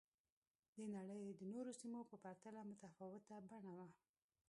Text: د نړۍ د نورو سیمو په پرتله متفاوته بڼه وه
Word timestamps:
د 0.75 0.77
نړۍ 0.95 1.23
د 1.39 1.41
نورو 1.53 1.71
سیمو 1.81 2.01
په 2.11 2.15
پرتله 2.23 2.61
متفاوته 2.71 3.35
بڼه 3.49 3.71
وه 3.77 3.89